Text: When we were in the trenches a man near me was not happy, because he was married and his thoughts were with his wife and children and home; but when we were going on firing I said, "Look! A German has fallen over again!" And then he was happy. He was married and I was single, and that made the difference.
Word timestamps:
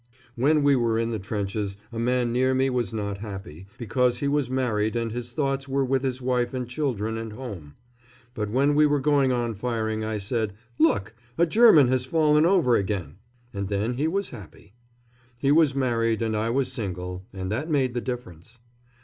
When 0.35 0.63
we 0.63 0.75
were 0.75 0.97
in 0.97 1.11
the 1.11 1.19
trenches 1.19 1.77
a 1.91 1.99
man 1.99 2.31
near 2.33 2.55
me 2.55 2.71
was 2.71 2.91
not 2.91 3.19
happy, 3.19 3.67
because 3.77 4.17
he 4.17 4.27
was 4.27 4.49
married 4.49 4.95
and 4.95 5.11
his 5.11 5.31
thoughts 5.31 5.67
were 5.67 5.85
with 5.85 6.01
his 6.03 6.23
wife 6.23 6.55
and 6.55 6.67
children 6.67 7.19
and 7.19 7.33
home; 7.33 7.75
but 8.33 8.49
when 8.49 8.73
we 8.73 8.87
were 8.87 8.99
going 8.99 9.31
on 9.31 9.53
firing 9.53 10.03
I 10.03 10.17
said, 10.17 10.53
"Look! 10.79 11.13
A 11.37 11.45
German 11.45 11.87
has 11.89 12.05
fallen 12.07 12.47
over 12.47 12.75
again!" 12.75 13.17
And 13.53 13.67
then 13.67 13.93
he 13.93 14.07
was 14.07 14.31
happy. 14.31 14.73
He 15.39 15.51
was 15.51 15.75
married 15.75 16.23
and 16.23 16.35
I 16.35 16.49
was 16.49 16.71
single, 16.73 17.27
and 17.31 17.51
that 17.51 17.69
made 17.69 17.93
the 17.93 18.01
difference. 18.01 18.57